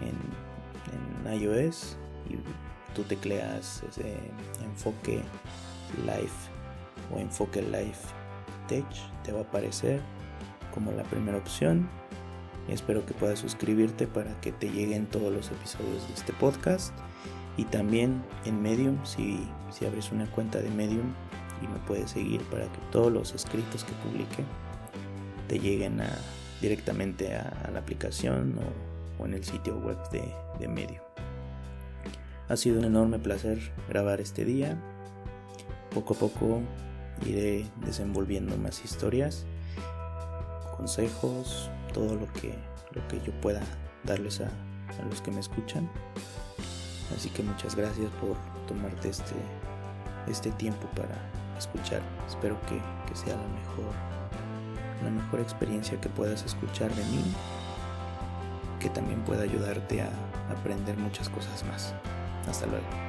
en, 0.01 1.33
en, 1.33 1.41
iOS 1.41 1.97
y 2.29 2.37
tú 2.95 3.03
tecleas 3.03 3.83
ese 3.89 4.17
enfoque 4.63 5.21
life 6.05 6.49
o 7.13 7.19
enfoque 7.19 7.61
life 7.61 8.07
tech, 8.69 8.85
te 9.23 9.33
va 9.33 9.39
a 9.39 9.43
aparecer 9.43 9.99
como 10.73 10.93
la 10.93 11.03
primera 11.03 11.37
opción 11.37 11.89
Espero 12.67 13.05
que 13.05 13.13
puedas 13.13 13.39
suscribirte 13.39 14.07
para 14.07 14.39
que 14.41 14.51
te 14.51 14.69
lleguen 14.69 15.05
todos 15.05 15.31
los 15.31 15.51
episodios 15.51 16.07
de 16.07 16.13
este 16.13 16.33
podcast. 16.33 16.93
Y 17.57 17.65
también 17.65 18.23
en 18.43 18.61
Medium, 18.61 18.97
si, 19.05 19.47
si 19.71 19.85
abres 19.85 20.11
una 20.11 20.29
cuenta 20.31 20.59
de 20.59 20.69
Medium 20.69 21.13
y 21.61 21.67
me 21.67 21.79
puedes 21.87 22.11
seguir 22.11 22.41
para 22.43 22.63
que 22.65 22.79
todos 22.91 23.11
los 23.11 23.33
escritos 23.33 23.83
que 23.83 23.93
publique 23.93 24.43
te 25.47 25.59
lleguen 25.59 26.01
directamente 26.61 27.35
a, 27.35 27.69
la 27.71 27.79
aplicación 27.79 28.57
o, 29.19 29.25
en 29.25 29.33
el 29.33 29.43
sitio 29.43 29.77
web 29.77 29.97
de, 30.09 30.23
de 30.59 30.67
Medium. 30.67 31.01
Ha 32.49 32.57
sido 32.57 32.79
un 32.79 32.85
enorme 32.85 33.19
placer 33.19 33.59
grabar 33.87 34.21
este 34.21 34.43
día. 34.43 34.77
Poco 35.93 36.13
a 36.13 36.17
poco 36.17 36.61
iré 37.25 37.65
desenvolviendo 37.85 38.57
más 38.57 38.83
historias, 38.83 39.45
consejos, 40.75 41.69
todo 41.95 42.13
lo 42.13 42.27
que, 42.33 42.53
lo 42.91 43.07
que 43.07 43.21
yo 43.25 43.31
pueda 43.39 43.61
darles 44.03 44.41
a, 44.41 44.49
los 45.09 45.21
que 45.21 45.31
me 45.31 45.39
escuchan. 45.39 45.89
Así 47.15 47.29
que 47.29 47.41
muchas 47.41 47.75
gracias 47.75 48.09
por 48.19 48.35
tomarte 48.67 49.09
este, 49.09 49.35
este 50.27 50.51
tiempo 50.51 50.87
para 50.89 51.15
escuchar. 51.57 52.01
Espero 52.27 52.59
que, 52.67 52.81
que 53.07 53.15
sea 53.15 53.35
la 53.37 53.47
mejor, 53.47 53.93
la 55.03 55.09
mejor 55.09 55.39
experiencia 55.39 55.99
que 56.01 56.09
puedas 56.09 56.43
escuchar 56.43 56.93
de 56.93 57.05
mí, 57.05 57.23
que 58.79 58.89
también 58.89 59.23
pueda 59.23 59.43
ayudarte 59.43 60.01
a 60.01 60.09
aprender 60.51 60.97
muchas 60.97 61.29
cosas 61.29 61.63
más. 61.65 61.95
Hasta 62.47 62.65
luego. 62.65 63.04